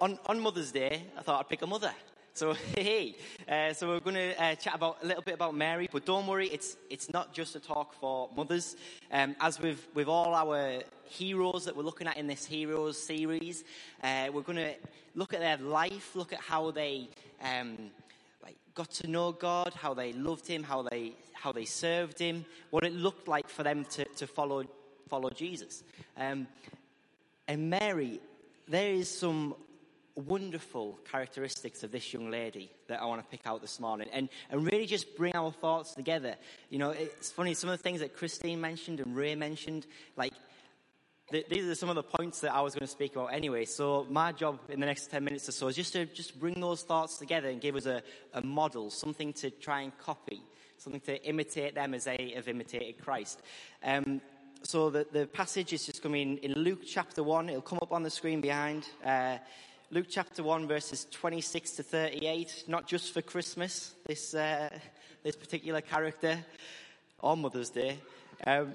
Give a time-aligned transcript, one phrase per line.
[0.00, 1.92] on, on Mother's Day, I thought I'd pick a mother.
[2.34, 3.16] So, hey,
[3.48, 6.26] uh, so we're going to uh, chat about a little bit about Mary, but don't
[6.26, 8.76] worry, it's it's not just a talk for mothers.
[9.10, 13.64] Um, as with with all our heroes that we're looking at in this heroes series,
[14.04, 14.74] uh, we're going to
[15.16, 17.08] look at their life, look at how they
[17.42, 17.90] um,
[18.42, 22.44] like got to know God, how they loved Him, how they how they served Him,
[22.70, 24.62] what it looked like for them to to follow
[25.08, 25.82] follow Jesus.
[26.16, 26.46] Um,
[27.48, 28.20] and Mary,
[28.68, 29.54] there is some
[30.18, 34.28] wonderful characteristics of this young lady that I want to pick out this morning and,
[34.50, 36.34] and really just bring our thoughts together.
[36.70, 39.86] You know, it's funny, some of the things that Christine mentioned and Ray mentioned,
[40.16, 40.32] like,
[41.30, 43.64] th- these are some of the points that I was going to speak about anyway.
[43.64, 46.60] So my job in the next 10 minutes or so is just to just bring
[46.60, 48.02] those thoughts together and give us a,
[48.34, 50.42] a model, something to try and copy,
[50.78, 53.40] something to imitate them as they have imitated Christ.
[53.84, 54.20] Um,
[54.62, 57.48] so the, the passage is just coming in Luke chapter 1.
[57.48, 58.88] It'll come up on the screen behind.
[59.04, 59.38] Uh,
[59.90, 64.68] Luke chapter 1, verses 26 to 38, not just for Christmas, this, uh,
[65.22, 66.44] this particular character,
[67.22, 67.96] on Mother's Day.
[68.46, 68.74] Um,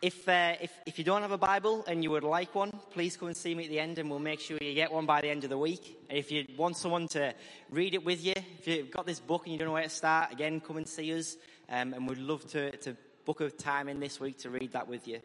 [0.00, 3.18] if, uh, if, if you don't have a Bible and you would like one, please
[3.18, 5.20] come and see me at the end and we'll make sure you get one by
[5.20, 5.98] the end of the week.
[6.08, 7.34] If you want someone to
[7.68, 9.90] read it with you, if you've got this book and you don't know where to
[9.90, 11.36] start, again, come and see us.
[11.68, 14.88] Um, and we'd love to, to book a time in this week to read that
[14.88, 15.20] with you.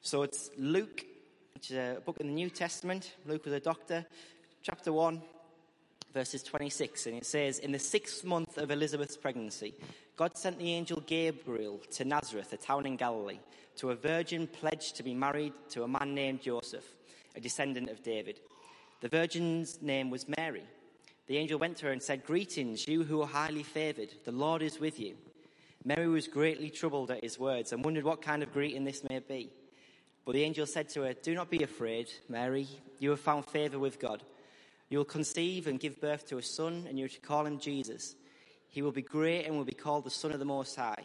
[0.00, 1.04] So it's Luke
[1.54, 3.14] which is a book in the New Testament.
[3.26, 4.04] Luke was a doctor.
[4.62, 5.22] Chapter 1,
[6.12, 7.06] verses 26.
[7.06, 9.74] And it says, In the sixth month of Elizabeth's pregnancy,
[10.16, 13.38] God sent the angel Gabriel to Nazareth, a town in Galilee,
[13.76, 16.86] to a virgin pledged to be married to a man named Joseph,
[17.36, 18.40] a descendant of David.
[19.00, 20.64] The virgin's name was Mary.
[21.28, 24.12] The angel went to her and said, Greetings, you who are highly favored.
[24.24, 25.14] The Lord is with you.
[25.84, 29.20] Mary was greatly troubled at his words and wondered what kind of greeting this may
[29.20, 29.50] be.
[30.24, 32.66] But the angel said to her, Do not be afraid, Mary.
[32.98, 34.22] You have found favor with God.
[34.88, 37.58] You will conceive and give birth to a son, and you are to call him
[37.58, 38.14] Jesus.
[38.68, 41.04] He will be great and will be called the Son of the Most High.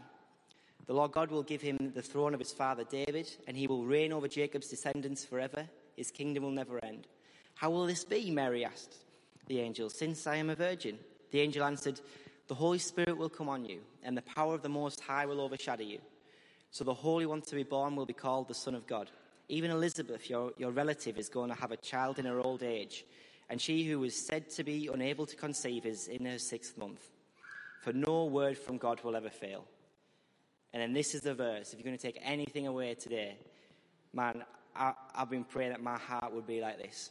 [0.88, 3.86] The Lord God will give him the throne of his father David, and he will
[3.86, 5.68] reign over Jacob's descendants forever.
[5.96, 7.08] His kingdom will never end.
[7.56, 8.32] How will this be?
[8.32, 8.96] Mary asked
[9.48, 10.98] the angel, since I am a virgin.
[11.32, 12.00] The angel answered,
[12.48, 15.42] The Holy Spirit will come on you, and the power of the Most High will
[15.42, 16.00] overshadow you.
[16.72, 19.10] So the Holy One to be born will be called the Son of God.
[19.48, 23.06] Even Elizabeth, your, your relative, is going to have a child in her old age,
[23.50, 27.10] and she who was said to be unable to conceive is in her sixth month.
[27.82, 29.66] For no word from God will ever fail.
[30.74, 31.74] And then this is the verse.
[31.74, 33.38] If you're going to take anything away today,
[34.14, 34.44] man,
[34.76, 37.10] I, I've been praying that my heart would be like this.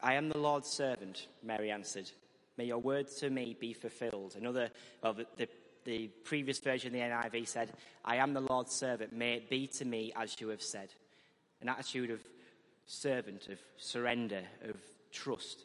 [0.00, 2.10] I am the Lord's servant, Mary answered.
[2.56, 4.36] May your word to me be fulfilled.
[4.38, 4.70] Another,
[5.02, 5.48] well, the, the
[5.84, 7.72] the previous version of the NIV said,
[8.04, 10.88] I am the Lord's servant, may it be to me as you have said.
[11.60, 12.20] An attitude of
[12.86, 14.76] servant, of surrender, of
[15.10, 15.62] trust.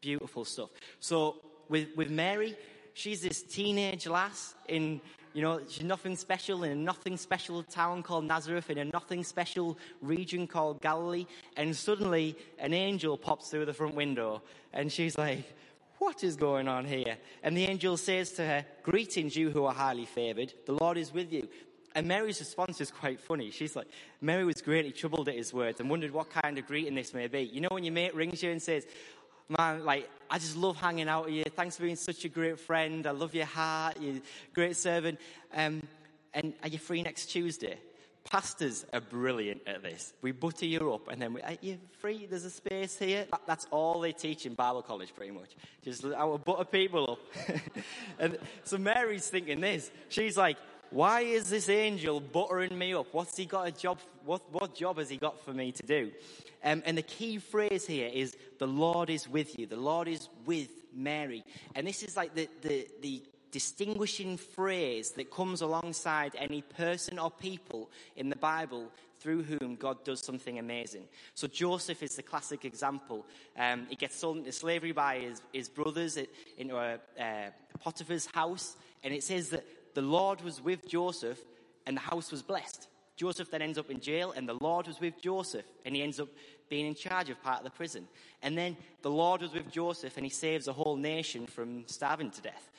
[0.00, 0.70] Beautiful stuff.
[1.00, 1.36] So
[1.68, 2.56] with, with Mary,
[2.94, 5.00] she's this teenage lass in,
[5.32, 9.22] you know, she's nothing special in a nothing special town called Nazareth, in a nothing
[9.22, 11.26] special region called Galilee,
[11.56, 15.44] and suddenly an angel pops through the front window, and she's like,
[16.00, 17.18] what is going on here?
[17.42, 20.52] And the angel says to her, Greetings, you who are highly favored.
[20.64, 21.46] The Lord is with you.
[21.94, 23.50] And Mary's response is quite funny.
[23.50, 23.86] She's like,
[24.22, 27.26] Mary was greatly troubled at his words and wondered what kind of greeting this may
[27.26, 27.42] be.
[27.42, 28.86] You know, when your mate rings you and says,
[29.50, 31.44] Man, like, I just love hanging out with you.
[31.44, 33.06] Thanks for being such a great friend.
[33.06, 34.00] I love your heart.
[34.00, 34.20] You're a
[34.54, 35.20] great servant.
[35.52, 35.82] Um,
[36.32, 37.76] and are you free next Tuesday?
[38.24, 40.12] Pastors are brilliant at this.
[40.22, 42.26] We butter you up and then we, are you free?
[42.26, 43.26] There's a space here.
[43.46, 45.56] That's all they teach in Bible college pretty much.
[45.82, 47.58] Just I will butter people up.
[48.18, 49.90] and so Mary's thinking this.
[50.08, 50.58] She's like,
[50.90, 53.06] why is this angel buttering me up?
[53.12, 53.98] What's he got a job?
[54.24, 56.10] What, what job has he got for me to do?
[56.62, 59.66] Um, and the key phrase here is the Lord is with you.
[59.66, 61.44] The Lord is with Mary.
[61.74, 67.30] And this is like the, the, the distinguishing phrase that comes alongside any person or
[67.30, 71.04] people in the Bible through whom God does something amazing.
[71.34, 73.26] So Joseph is the classic example.
[73.56, 76.18] Um, he gets sold into slavery by his, his brothers
[76.56, 79.64] into a, uh, Potiphar's house, and it says that
[79.94, 81.38] the Lord was with Joseph
[81.86, 82.88] and the house was blessed.
[83.16, 86.18] Joseph then ends up in jail, and the Lord was with Joseph, and he ends
[86.18, 86.28] up
[86.70, 88.08] being in charge of part of the prison.
[88.42, 92.30] And then the Lord was with Joseph, and he saves a whole nation from starving
[92.30, 92.70] to death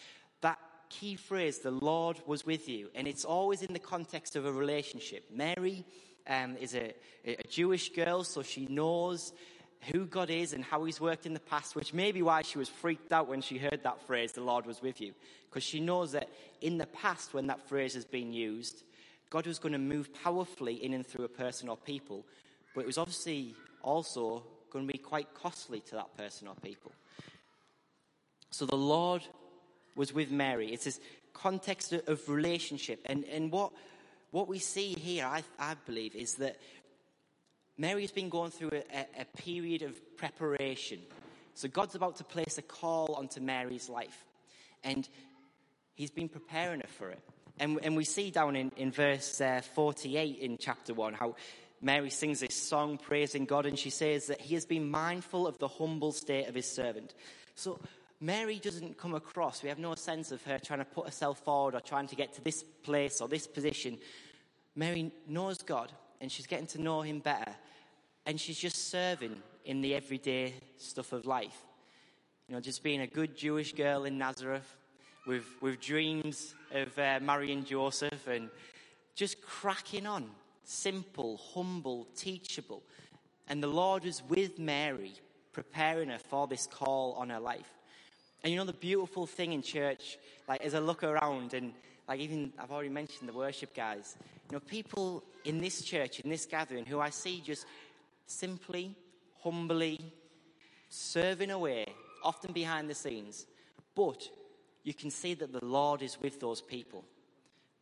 [0.92, 2.90] key phrase, the Lord was with you.
[2.94, 5.24] And it's always in the context of a relationship.
[5.34, 5.86] Mary
[6.28, 6.94] um, is a,
[7.26, 9.32] a Jewish girl, so she knows
[9.92, 12.58] who God is and how He's worked in the past, which may be why she
[12.58, 15.14] was freaked out when she heard that phrase, the Lord was with you.
[15.50, 16.30] Because she knows that
[16.60, 18.84] in the past, when that phrase has been used,
[19.30, 22.26] God was going to move powerfully in and through a person or people.
[22.76, 26.92] But it was obviously also going to be quite costly to that person or people.
[28.52, 29.24] So the Lord
[29.96, 30.72] was with Mary.
[30.74, 31.00] It's this
[31.34, 33.02] context of relationship.
[33.06, 33.72] And, and what,
[34.32, 36.58] what we see here, I, I believe, is that
[37.78, 41.00] Mary's been going through a, a, period of preparation.
[41.56, 44.26] So God's about to place a call onto Mary's life.
[44.84, 45.08] And
[45.96, 47.20] he's been preparing her for it.
[47.60, 51.36] And, and we see down in, in verse uh, 48 in chapter 1 how
[51.82, 55.58] Mary sings this song praising God, and she says that he has been mindful of
[55.58, 57.16] the humble state of his servant.
[57.56, 57.80] So
[58.24, 61.74] Mary doesn't come across, we have no sense of her trying to put herself forward
[61.74, 63.98] or trying to get to this place or this position.
[64.76, 65.92] Mary knows God
[66.22, 67.52] and she's getting to know him better.
[68.28, 69.36] And she's just serving
[69.66, 71.58] in the everyday stuff of life.
[72.48, 74.78] You know, just being a good Jewish girl in Nazareth
[75.26, 78.52] with, with dreams of uh, marrying Joseph and
[79.16, 80.30] just cracking on.
[80.64, 82.84] Simple, humble, teachable.
[83.48, 85.14] And the Lord was with Mary,
[85.54, 87.81] preparing her for this call on her life.
[88.44, 90.18] And you know, the beautiful thing in church,
[90.48, 91.74] like as I look around and
[92.08, 94.16] like even I've already mentioned the worship guys,
[94.50, 97.66] you know, people in this church, in this gathering, who I see just
[98.26, 98.96] simply,
[99.44, 100.00] humbly
[100.90, 101.86] serving away,
[102.24, 103.46] often behind the scenes.
[103.96, 104.28] But
[104.84, 107.06] you can see that the Lord is with those people.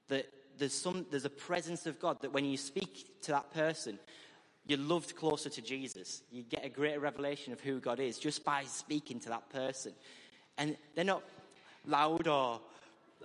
[0.09, 0.27] That
[0.57, 3.97] there's some there's a presence of God that when you speak to that person,
[4.67, 6.21] you're loved closer to Jesus.
[6.31, 9.93] You get a greater revelation of who God is just by speaking to that person.
[10.59, 11.23] And they're not
[11.85, 12.59] loud or,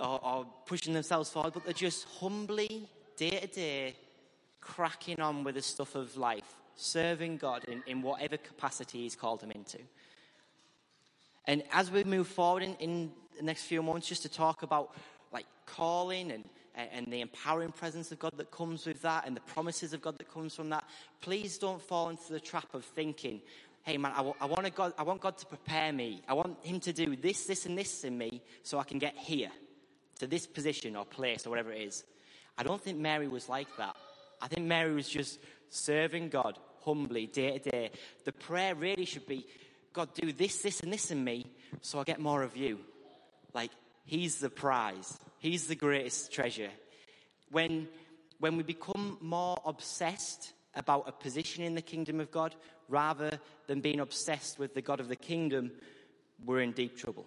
[0.00, 3.96] or, or pushing themselves forward, but they're just humbly, day to day,
[4.60, 9.40] cracking on with the stuff of life, serving God in, in whatever capacity He's called
[9.40, 9.78] them into.
[11.46, 14.94] And as we move forward in, in the next few months, just to talk about
[15.32, 16.44] like calling and,
[16.74, 20.18] and the empowering presence of God that comes with that and the promises of God
[20.18, 20.84] that comes from that,
[21.20, 23.40] please don't fall into the trap of thinking,
[23.84, 26.22] hey man, I, w- I, want God, I want God to prepare me.
[26.26, 29.16] I want Him to do this, this, and this in me so I can get
[29.16, 29.50] here
[30.18, 32.04] to this position or place or whatever it is.
[32.56, 33.94] I don't think Mary was like that.
[34.40, 35.38] I think Mary was just
[35.68, 37.90] serving God humbly day to day.
[38.24, 39.46] The prayer really should be
[39.92, 41.46] God, do this, this, and this in me
[41.80, 42.80] so I get more of you.
[43.52, 43.70] Like,
[44.04, 46.70] He's the prize, He's the greatest treasure.
[47.50, 47.88] When,
[48.40, 52.54] when we become more obsessed about a position in the kingdom of God
[52.88, 55.70] rather than being obsessed with the God of the kingdom,
[56.44, 57.26] we're in deep trouble.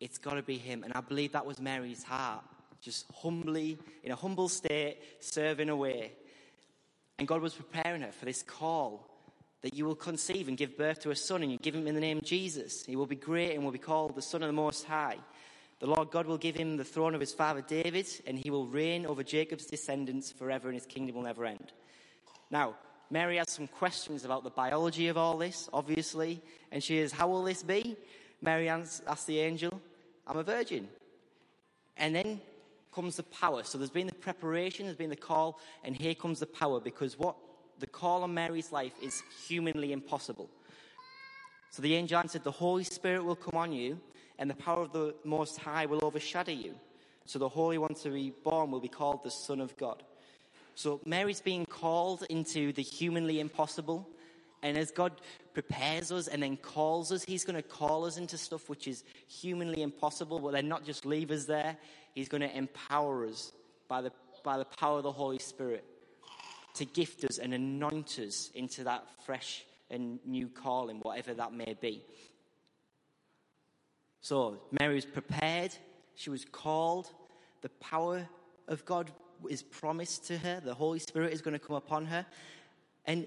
[0.00, 0.84] It's got to be Him.
[0.84, 2.44] And I believe that was Mary's heart,
[2.80, 6.12] just humbly, in a humble state, serving away.
[7.18, 9.08] And God was preparing her for this call
[9.62, 11.94] that you will conceive and give birth to a son, and you give him in
[11.94, 12.84] the name of Jesus.
[12.84, 15.16] He will be great and will be called the Son of the Most High.
[15.80, 18.66] The Lord God will give him the throne of his father David, and he will
[18.66, 21.72] reign over Jacob's descendants forever, and his kingdom will never end.
[22.54, 22.76] Now,
[23.10, 26.40] Mary has some questions about the biology of all this, obviously,
[26.70, 27.96] and she is, How will this be?
[28.40, 29.80] Mary asks the angel,
[30.24, 30.86] I'm a virgin.
[31.96, 32.40] And then
[32.94, 33.64] comes the power.
[33.64, 37.18] So there's been the preparation, there's been the call, and here comes the power because
[37.18, 37.34] what
[37.80, 40.48] the call on Mary's life is humanly impossible.
[41.70, 43.98] So the angel answered, The Holy Spirit will come on you,
[44.38, 46.76] and the power of the Most High will overshadow you.
[47.24, 50.04] So the Holy One to be born will be called the Son of God.
[50.74, 54.08] So Mary's being called into the humanly impossible.
[54.62, 55.20] And as God
[55.52, 59.04] prepares us and then calls us, He's going to call us into stuff which is
[59.28, 61.76] humanly impossible, but then not just leave us there.
[62.14, 63.52] He's going to empower us
[63.88, 65.84] by the, by the power of the Holy Spirit
[66.74, 71.76] to gift us and anoint us into that fresh and new calling, whatever that may
[71.80, 72.02] be.
[74.20, 75.74] So Mary was prepared,
[76.14, 77.10] she was called,
[77.60, 78.26] the power
[78.66, 79.12] of God
[79.48, 80.60] is promised to her.
[80.60, 82.26] The Holy Spirit is going to come upon her.
[83.06, 83.26] And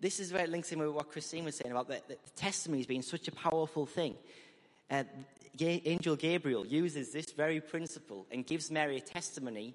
[0.00, 2.84] this is where it links in with what Christine was saying about the, the testimony
[2.84, 4.16] being such a powerful thing.
[4.90, 5.04] Uh,
[5.60, 9.74] Angel Gabriel uses this very principle and gives Mary a testimony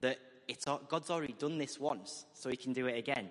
[0.00, 3.30] that it's, God's already done this once, so he can do it again.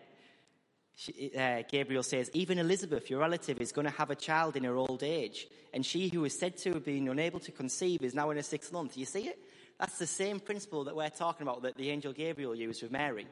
[0.95, 4.63] She, uh, Gabriel says, Even Elizabeth, your relative, is going to have a child in
[4.63, 8.13] her old age, and she who was said to have been unable to conceive is
[8.13, 8.97] now in her sixth month.
[8.97, 9.39] You see it?
[9.79, 13.27] That's the same principle that we're talking about that the angel Gabriel used with Mary.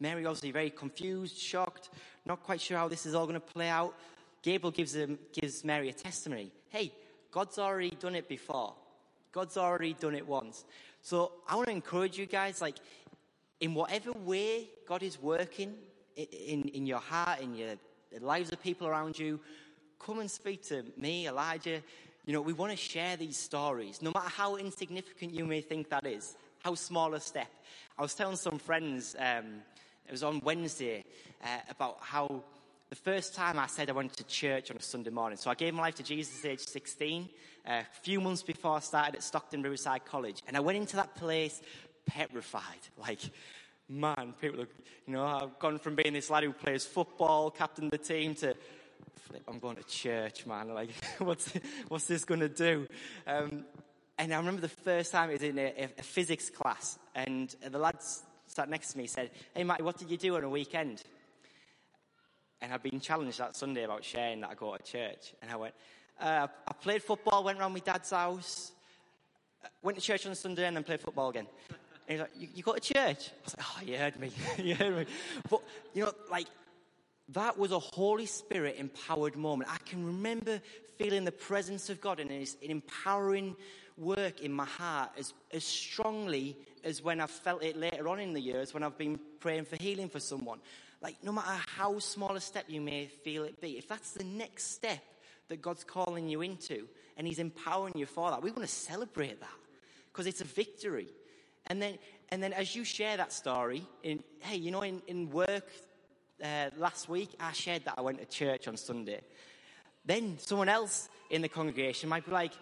[0.00, 1.90] Mary obviously very confused, shocked,
[2.26, 3.94] not quite sure how this is all going to play out.
[4.42, 6.50] Gabriel gives, him, gives Mary a testimony.
[6.68, 6.92] Hey,
[7.30, 8.74] God's already done it before.
[9.32, 10.64] God's already done it once.
[11.00, 12.76] So I want to encourage you guys, like,
[13.60, 15.74] in whatever way God is working
[16.16, 17.74] in, in, your heart, in your
[18.12, 19.40] the lives of people around you,
[19.98, 21.82] come and speak to me, Elijah,
[22.24, 25.90] you know, we want to share these stories, no matter how insignificant you may think
[25.90, 27.50] that is, how small a step.
[27.98, 29.62] I was telling some friends, um,
[30.06, 31.04] it was on Wednesday,
[31.42, 32.42] uh, about how
[32.90, 35.36] the first time I said I went to church on a Sunday morning.
[35.36, 37.28] So I gave my life to Jesus at age 16,
[37.66, 40.42] uh, a few months before I started at Stockton Riverside College.
[40.46, 41.60] And I went into that place
[42.06, 42.62] petrified.
[42.98, 43.20] Like,
[43.88, 44.68] man, people are,
[45.06, 48.54] you know, I've gone from being this lad who plays football, captain the team, to
[49.48, 50.72] I'm going to church, man.
[50.72, 51.52] Like, what's,
[51.88, 52.86] what's this going to do?
[53.26, 53.64] Um,
[54.18, 57.78] and I remember the first time it was in a, a, physics class, and the
[57.78, 61.02] lads sat next to me said, Hey, Matty, what did you do on a weekend?
[62.60, 65.34] And I'd been challenged that Sunday about sharing that I go to church.
[65.42, 65.74] And I went,
[66.20, 68.72] uh, I played football, went around my dad's house,
[69.82, 71.46] went to church on Sunday, and then played football again.
[72.06, 72.94] And he's like, you, you go to church?
[72.96, 74.30] I was like, oh, you heard me.
[74.58, 75.06] you heard me.
[75.50, 76.46] But, you know, like,
[77.28, 79.70] that was a Holy Spirit empowered moment.
[79.72, 80.60] I can remember
[80.98, 83.56] feeling the presence of God and His empowering
[83.96, 88.32] work in my heart as, as strongly as when I've felt it later on in
[88.32, 90.58] the years when I've been praying for healing for someone.
[91.00, 94.24] Like, no matter how small a step you may feel it be, if that's the
[94.24, 95.02] next step
[95.48, 99.40] that God's calling you into and He's empowering you for that, we want to celebrate
[99.40, 99.48] that
[100.12, 101.08] because it's a victory.
[101.66, 101.98] And then,
[102.30, 105.70] and then as you share that story, in, hey, you know, in, in work
[106.42, 109.20] uh, last week, I shared that I went to church on Sunday.
[110.04, 112.52] Then someone else in the congregation might be like,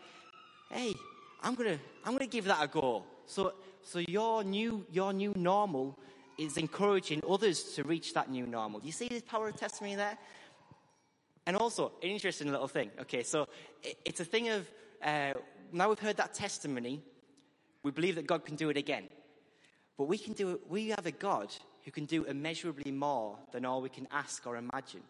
[0.70, 0.94] hey,
[1.42, 3.04] I'm gonna, I'm gonna give that a go.
[3.26, 5.98] So, so your new, your new normal
[6.38, 8.80] is encouraging others to reach that new normal.
[8.80, 10.16] Do you see the power of testimony there?
[11.46, 12.90] And also, an interesting little thing.
[13.00, 13.48] Okay, so
[14.04, 14.70] it's a thing of
[15.02, 15.32] uh,
[15.72, 17.02] now we've heard that testimony,
[17.82, 19.08] we believe that God can do it again.
[19.98, 21.48] But we can do it, we have a God
[21.84, 25.02] who can do immeasurably more than all we can ask or imagine.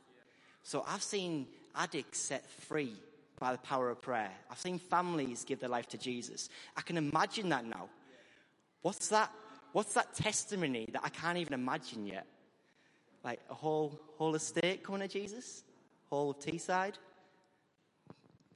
[0.62, 2.94] So I've seen addicts set free
[3.38, 4.30] by the power of prayer.
[4.50, 6.48] I've seen families give their life to Jesus.
[6.76, 7.88] I can imagine that now.
[8.82, 9.30] What's that?
[9.72, 12.26] What's that testimony that I can't even imagine yet?
[13.24, 15.64] Like a whole whole estate coming to Jesus,
[16.10, 16.94] whole of Teesside.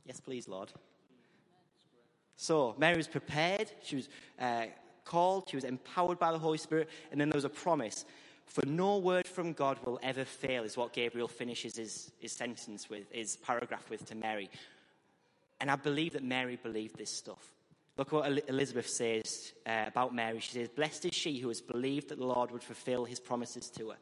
[0.04, 0.72] Yes, please, Lord.
[2.36, 3.72] So Mary was prepared.
[3.82, 4.08] She was
[4.38, 4.66] uh,
[5.06, 5.48] called.
[5.48, 8.04] She was empowered by the Holy Spirit, and then there was a promise.
[8.44, 12.90] For no word from God will ever fail, is what Gabriel finishes his, his sentence
[12.90, 14.50] with, his paragraph with to Mary.
[15.60, 17.52] And I believe that Mary believed this stuff.
[17.96, 20.38] Look what Elizabeth says uh, about Mary.
[20.40, 23.70] She says, Blessed is she who has believed that the Lord would fulfill his promises
[23.70, 23.96] to her.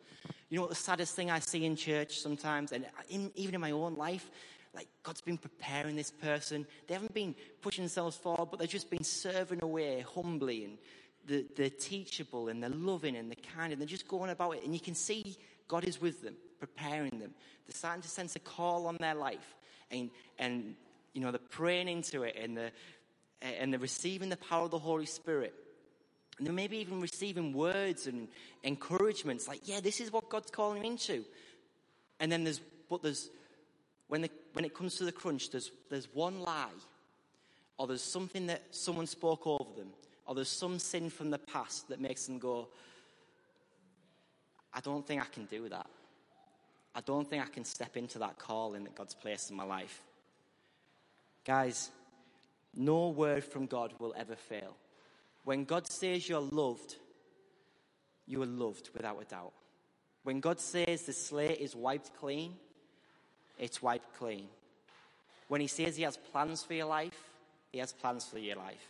[0.51, 3.61] You know what the saddest thing I see in church sometimes, and in, even in
[3.61, 4.31] my own life,
[4.75, 6.67] like God's been preparing this person.
[6.87, 10.79] They haven't been pushing themselves forward, but they've just been serving away humbly and
[11.27, 14.65] they're, they're teachable and they're loving and they're kind and they're just going about it.
[14.65, 15.37] And you can see
[15.69, 17.35] God is with them, preparing them.
[17.67, 19.55] They're starting to sense a call on their life.
[19.91, 20.75] And, and
[21.13, 22.73] you know, they're praying into it and they're,
[23.43, 25.55] and they're receiving the power of the Holy Spirit.
[26.39, 28.29] And they're maybe even receiving words and
[28.65, 31.25] encouragements like, yeah, this is what God's calling me into.
[32.19, 33.31] And then there's, but there's,
[34.15, 36.69] when, the, when it comes to the crunch, there's, there's one lie,
[37.79, 39.89] or there's something that someone spoke over them,
[40.25, 42.69] or there's some sin from the past that makes them go,
[44.73, 45.89] I don't think I can do that.
[46.95, 50.01] I don't think I can step into that calling that God's placed in my life.
[51.45, 51.91] Guys,
[52.73, 54.77] no word from God will ever fail.
[55.43, 56.95] When God says you're loved,
[58.29, 59.55] you are loved without a doubt.
[60.23, 62.55] When God says the slate is wiped clean,
[63.59, 64.47] it's wiped clean.
[65.49, 67.19] When He says He has plans for your life,
[67.73, 68.89] He has plans for your life.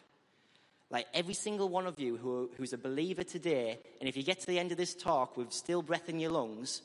[0.91, 4.41] Like every single one of you who, who's a believer today, and if you get
[4.41, 6.83] to the end of this talk with still breath in your lungs,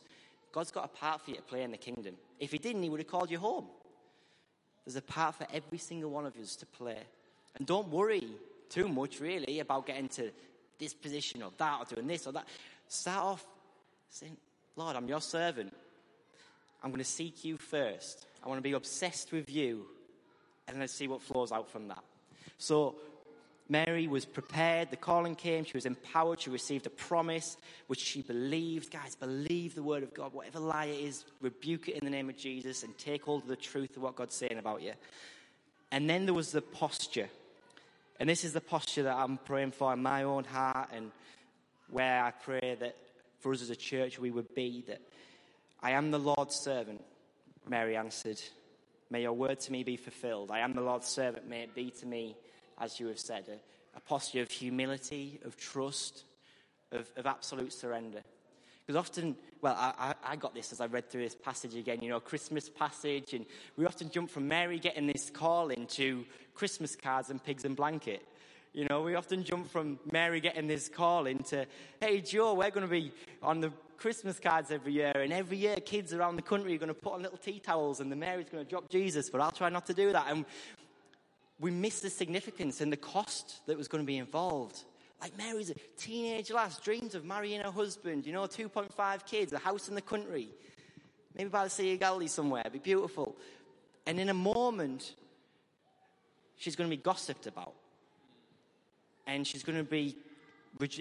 [0.51, 2.15] God's got a part for you to play in the kingdom.
[2.39, 3.67] If He didn't, He would have called you home.
[4.85, 6.97] There's a part for every single one of us to play.
[7.55, 8.23] And don't worry
[8.69, 10.31] too much, really, about getting to
[10.79, 12.47] this position or that or doing this or that.
[12.87, 13.45] Start off
[14.09, 14.35] saying,
[14.75, 15.73] Lord, I'm your servant.
[16.83, 18.25] I'm going to seek you first.
[18.43, 19.85] I want to be obsessed with you.
[20.67, 22.03] And let's see what flows out from that.
[22.57, 22.95] So
[23.67, 24.89] Mary was prepared.
[24.89, 25.63] The calling came.
[25.63, 26.41] She was empowered.
[26.41, 27.57] She received a promise,
[27.87, 28.91] which she believed.
[28.91, 30.33] Guys, believe the word of God.
[30.33, 33.49] Whatever lie it is, rebuke it in the name of Jesus and take hold of
[33.49, 34.93] the truth of what God's saying about you.
[35.91, 37.29] And then there was the posture.
[38.19, 41.11] And this is the posture that I'm praying for in my own heart and
[41.89, 42.95] where I pray that
[43.39, 45.01] for us as a church we would be that
[45.81, 47.03] I am the Lord's servant.
[47.67, 48.41] Mary answered,
[49.09, 50.51] May your word to me be fulfilled.
[50.51, 51.47] I am the Lord's servant.
[51.47, 52.35] May it be to me
[52.79, 56.23] as you have said, a, a posture of humility, of trust,
[56.91, 58.21] of, of absolute surrender.
[58.85, 62.09] Because often, well, I, I, got this as I read through this passage again, you
[62.09, 63.45] know, Christmas passage, and
[63.77, 68.25] we often jump from Mary getting this call into Christmas cards and pigs and blanket.
[68.71, 71.65] You know, we often jump from Mary getting this call into,
[71.99, 73.11] hey, Joe, we're going to be
[73.41, 76.87] on the Christmas cards every year, and every year kids around the country are going
[76.87, 79.51] to put on little tea towels, and the Mary's going to drop Jesus, but I'll
[79.51, 80.27] try not to do that.
[80.29, 80.45] And
[81.59, 84.83] we miss the significance and the cost that was going to be involved.
[85.19, 89.57] Like Mary's a teenage lass, dreams of marrying her husband, you know, 2.5 kids, a
[89.57, 90.49] house in the country,
[91.35, 93.35] maybe by the Sea of Galilee somewhere, it'd be beautiful.
[94.05, 95.15] And in a moment,
[96.55, 97.73] she's going to be gossiped about.
[99.29, 100.15] And she's going to be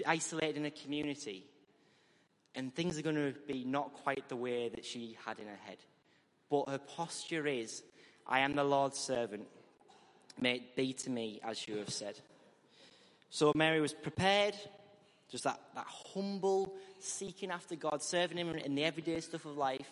[0.05, 1.45] isolated in a community.
[2.53, 5.59] And things are going to be not quite the way that she had in her
[5.65, 5.77] head.
[6.49, 7.81] But her posture is,
[8.27, 9.47] I am the Lord's servant.
[10.39, 12.19] May it be to me as you have said.
[13.31, 14.55] So Mary was prepared,
[15.31, 19.89] just that, that humble seeking after God, serving Him in the everyday stuff of life.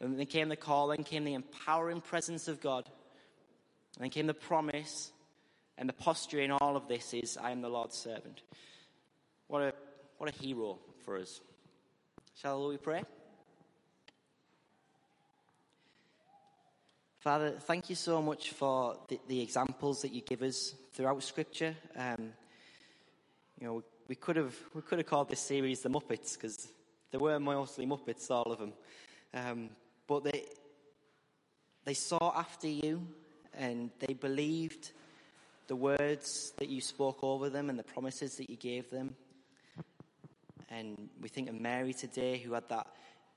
[0.00, 2.88] And then came the call, then came the empowering presence of God.
[3.96, 5.12] And then came the promise,
[5.80, 8.42] and the posture in all of this is, I am the Lord's servant.
[9.46, 9.72] What a,
[10.18, 11.40] what a hero for us.
[12.36, 13.02] Shall we pray?
[17.20, 21.74] Father, thank you so much for the, the examples that you give us throughout Scripture.
[21.96, 22.34] Um,
[23.58, 26.68] you know, we could have we could have called this series the Muppets because
[27.10, 28.72] there were mostly Muppets, all of them.
[29.32, 29.70] Um,
[30.06, 30.44] but they
[31.84, 33.06] they sought after you
[33.54, 34.92] and they believed
[35.70, 39.14] the words that you spoke over them and the promises that you gave them.
[40.68, 42.88] And we think of Mary today, who had that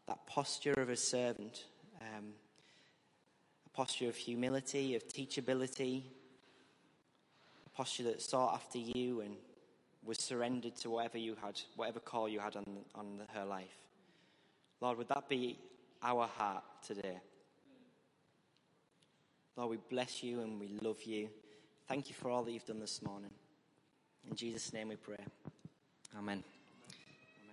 [0.07, 1.65] that posture of a servant.
[2.01, 2.33] Um,
[3.71, 6.01] posture of humility, of teachability,
[7.67, 9.35] a posture that sought after you and
[10.03, 13.77] was surrendered to whatever you had, whatever call you had on, on her life.
[14.81, 15.59] Lord, would that be
[16.01, 17.19] our heart today?
[19.55, 21.29] Lord, we bless you and we love you.
[21.87, 23.31] Thank you for all that you've done this morning.
[24.29, 25.17] In Jesus' name we pray.
[26.17, 26.43] Amen.